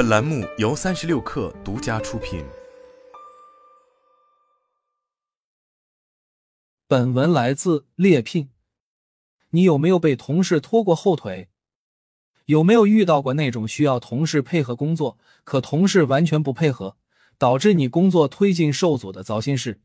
[0.00, 2.42] 本栏目由三十六氪独家出品。
[6.88, 8.48] 本文来自猎聘。
[9.50, 11.50] 你有没有被同事拖过后腿？
[12.46, 16.96] 有没有遇到过那种需要同事配合工作，可同事完全不配合，
[17.36, 19.82] 导致你工作推进受阻的糟心事？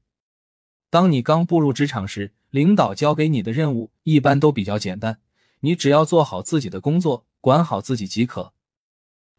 [0.90, 5.20] 当你刚步入职场时，领导交给你的任务一般都比较简单，
[5.60, 8.54] 你只要做好自己的工作，管好自己即可。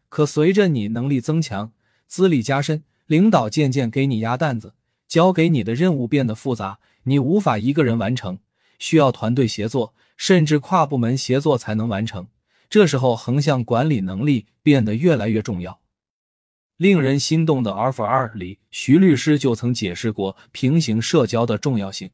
[0.09, 1.73] 可随着你能力增强，
[2.07, 4.73] 资历加深，领导渐渐给你压担子，
[5.07, 8.39] 交给你的任务变得复杂，你无法一个人完成，
[8.79, 12.27] 需要团队协作，甚至跨部门协作才能完成。
[12.69, 15.79] 这时候，横向管理能力变得越来越重要。
[16.75, 22.11] 令人心动的 offer 二里，徐律师就曾解释过平行社交的重要性。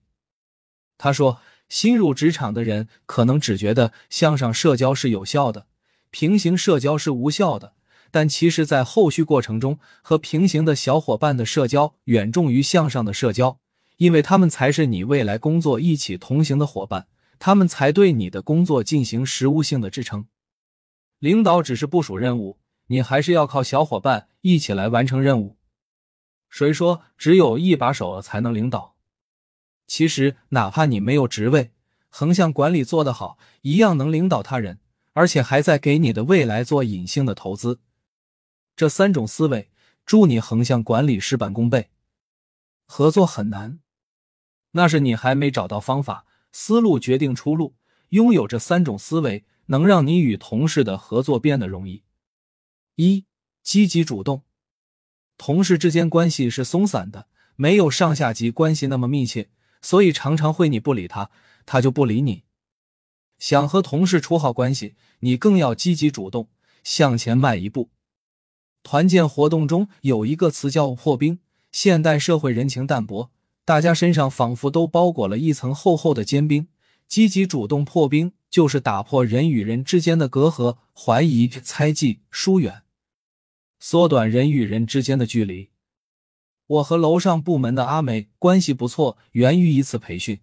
[0.97, 5.65] 他说，新入职场的人可能只觉得向上社交是有效的，
[6.11, 7.73] 平行社交是无效的。
[8.13, 13.57] 但其实，在后续过程中，和平行的小伙伴的社交远重于向上的社交，
[13.97, 17.07] 因为他们才是你未来工作一起同行的伙伴，
[17.39, 20.27] 他们才对你的工作进行实务性的支撑。
[21.17, 25.57] 领导只是部署任务，你还是要靠小伙伴一起来完成任务。
[26.51, 28.93] 谁说只有一把手才能领导？
[29.87, 31.71] 其实，哪怕你没有职位，
[32.09, 34.77] 横向管理做得好，一样能领导他人，
[35.13, 37.79] 而且还在给你的未来做隐性的投资。
[38.75, 39.69] 这三种思维，
[40.05, 41.89] 助你横向管理事半功倍。
[42.85, 43.79] 合作很难，
[44.71, 46.25] 那是你还没找到方法。
[46.51, 47.75] 思路决定出路，
[48.09, 52.03] 拥有这三种思维，能让你与同事的合作变得容易。
[52.95, 53.25] 一、
[53.63, 54.43] 积极主动。
[55.37, 59.49] 同事之间关系是松散的，没有上下级关系那么密切，
[59.81, 61.31] 所以常常会你不理他，
[61.65, 62.43] 他就不理你。
[63.39, 66.49] 想和同事处好关系，你更要积极主动，
[66.83, 67.89] 向前迈一步。
[68.83, 71.39] 团建活动中有一个词叫“破冰”。
[71.71, 73.31] 现代社会人情淡薄，
[73.65, 76.67] 大家身上仿佛都包裹了一层厚厚的坚冰。
[77.07, 82.83] 积极主动破冰，就是打破人与人之间的隔阂、怀疑、猜忌、疏远，
[83.79, 85.69] 缩短人与人之间的距离。
[86.67, 90.39] 我和楼上部门的阿美关系不错，源于一次培训。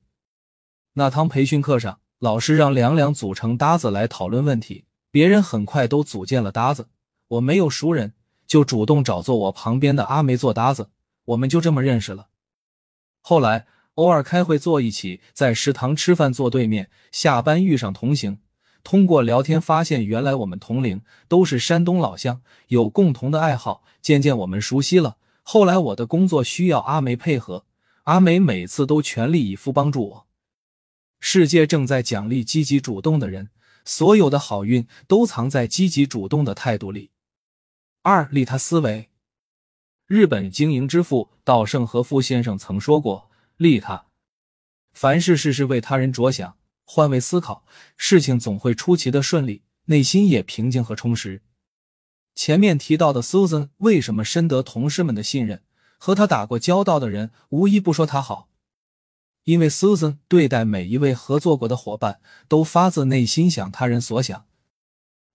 [0.94, 6.88] 那堂培训课上，老师让两两组成搭子来讨论问题，别人很快都组建了搭子。
[7.28, 8.14] 我没有熟人。
[8.50, 10.90] 就主动找坐我旁边的阿梅做搭子，
[11.26, 12.30] 我们就这么认识了。
[13.20, 18.40] 后来偶尔开会坐一起，在食堂吃饭坐对面，下班遇上同行，
[18.82, 25.18] 通过聊天发现原来我们同龄，都是山东老乡，有共同的爱好，渐渐我们熟悉了。
[25.44, 27.64] 后来我的工作需要阿梅配合，
[28.02, 30.26] 阿梅每次都全力以赴帮助我。
[31.20, 33.50] 世界正在奖励积极主动的人，
[33.84, 37.12] 所有的好运都藏在积极主动的态度里。
[38.02, 39.10] 二利他思维，
[40.06, 44.06] 日本经营之父稻盛和夫先生曾说过：“利他，
[44.94, 46.56] 凡事事事为他人着想，
[46.86, 47.66] 换位思考，
[47.98, 51.42] 事情总会出奇的顺利，内心也平静和充实。”
[52.34, 55.62] 前面提到的 Susan 为什么深得同事们的信任？
[55.98, 58.48] 和他打过交道的人无一不说他好，
[59.44, 64.46] 因为 Susan 对待每一位合作过的伙伴都发自内心想他人所想。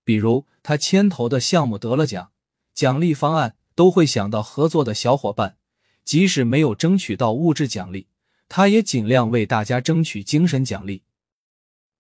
[0.04, 2.32] 比如他牵头的项目得了奖。
[2.76, 5.58] 奖励方案都会想到合作的小伙伴，
[6.04, 8.08] 即使没有争取到物质奖励，
[8.50, 11.04] 他也尽量为大家争取精神奖励。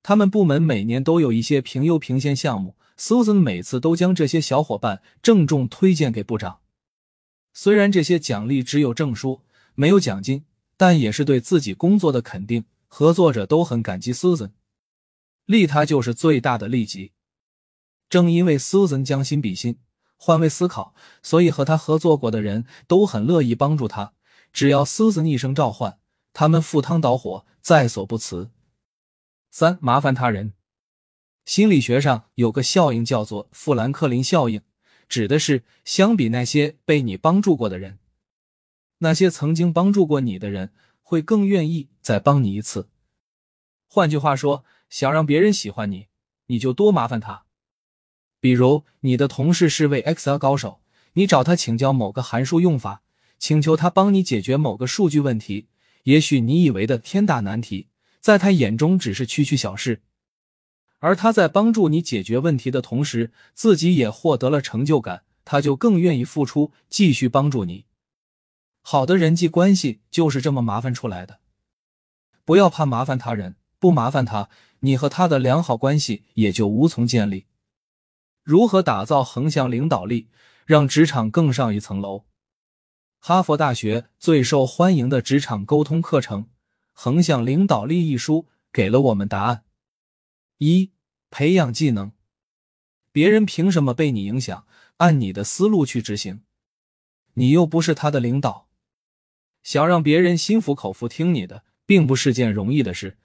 [0.04, 6.60] 他们部门每年都有一些评优评先项目，Susan 每次都将这些小伙伴郑重推荐给部长。
[7.54, 9.42] 虽然这些奖励只有证书，
[9.76, 10.44] 没有奖金，
[10.76, 12.66] 但也是对自己工作的肯定。
[12.88, 14.52] 合作者都很感激 Susan，
[15.46, 17.14] 利他就是最大的利己。
[18.10, 19.78] 正因为 Susan 将心比心。
[20.18, 24.14] 换位思考，所以和他合作过的人都很乐意帮助他。
[24.52, 26.00] 只要斯斯一声召唤，
[26.34, 28.52] 他们赴汤蹈火，在所不辞。
[29.52, 30.54] 三麻烦他人，
[31.46, 34.62] 心理学上有个效应叫做富兰克林效应，
[35.08, 38.00] 指的是相比那些被你帮助过的人，
[39.00, 42.90] 那些曾经帮助过你的人会更愿意再帮你一次。
[43.88, 46.08] 换句话说，想让别人喜欢你，
[46.48, 47.45] 你就多麻烦他。
[48.46, 50.80] 比如，你的同事是位 X 高手，
[51.14, 53.02] 你找他请教某个函数用法，
[53.40, 55.68] 请求他帮你解决某个数据问题。
[56.04, 57.88] 也许你以为的天大难题，
[58.20, 60.04] 在他眼中只是区区小事。
[61.00, 67.86] 而他在帮助你解决问题的同时，自己也获得了成就感，他就更愿意付出，继续帮助你。
[68.84, 71.40] 好的人际关系就是这么麻烦出来的。
[72.44, 74.50] 不要怕麻烦他人，不麻烦他，
[74.82, 77.48] 你和他的良好关系也就无从建立。
[78.46, 80.30] 如何打造横向领导力？
[80.68, 82.26] 让职场更上一层楼。
[83.20, 86.44] 哈佛大学最受欢迎的职场沟通课程
[86.94, 89.64] 《横向领导力》一书给了我们答案：
[90.60, 90.92] 一、
[91.32, 92.12] 培养技能。
[93.12, 94.68] 别人凭什么被你影响？
[94.98, 96.44] 按你的思路去执行，
[97.34, 98.70] 你又不是他的领导。
[99.64, 103.18] 想让别人心服口服听你的，并不是件容易的事。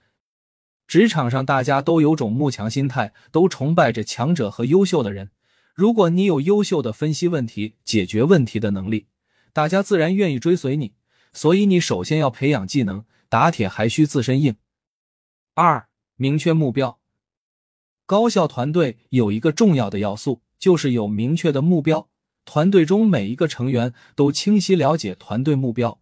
[0.91, 5.31] 职场上大家都有种慕强心态，都崇拜着强者和优秀的人。
[5.73, 9.07] 如果你有优秀的分析问题、解决问题的能力，
[9.53, 10.91] 大家自然愿意追随你。
[11.31, 14.57] 所以你首先要培养技能，打铁还需自身硬。
[15.53, 16.99] 二、明确目标。
[18.05, 22.09] 高效团队有一个重要的要素，就是有明确的目标。
[22.43, 26.01] 团队中每一个成员都清晰了解团队目标。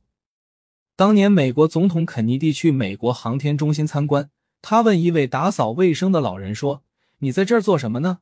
[0.95, 4.31] 当年美国总统肯尼迪去美国航天中心参观。
[4.61, 6.83] 他问一位打扫卫生的老人说
[7.19, 8.19] ：“你在这儿做什么呢？”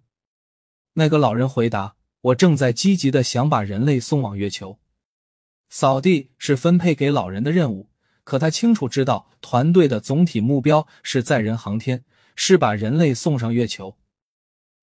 [0.94, 4.80] 那个老人回答：“我正在积极的想把人类送往月球。”
[5.69, 7.89] 扫地是分配给老人的任务，
[8.24, 12.06] 可他清楚知道团队的总体目标是载人航天，
[12.36, 13.98] 是把人类送上月球。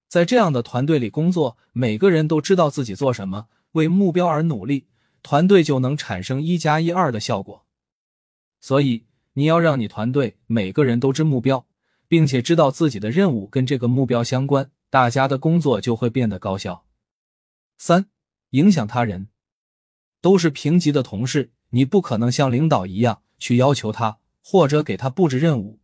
[0.08, 4.88] 在这样的团队里工作，每个人都知道自己做什么，为目标而努力，
[5.22, 7.64] 团队就能产生一加一二的效果。
[8.60, 9.06] 所以。
[9.34, 11.66] 你要让你团队每个人都知目标，
[12.08, 16.84] 并且知道自己的任务跟这个目标相关，大家的工作就会变得高效。
[17.76, 18.06] 三、
[18.50, 19.28] 影响他人，
[20.20, 25.80] 都是平级的同事，你不可能像领导一样去要求他或者给他布置任务，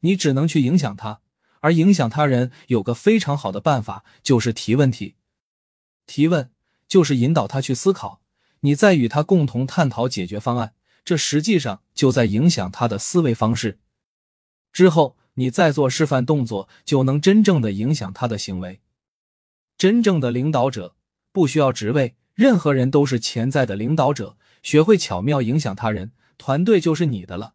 [0.00, 1.20] 你只能去影响他。
[1.62, 5.16] 而影响他人有个非常好的办法，就是提问题。
[6.06, 6.50] 提问
[6.88, 8.22] 就是引导他去思考，
[8.60, 10.72] 你再与他共同探讨解决方案。
[11.04, 13.78] 这实际上就在影响他的思维方式。
[14.72, 18.80] 之后，你再做示范动作，就能真正的影响他的行为。
[19.76, 20.94] 真正的领导者
[21.32, 24.36] 不需要职位，任何人都是潜在的领导者。
[24.62, 27.54] 学会巧妙影响他人，团队就是你的了。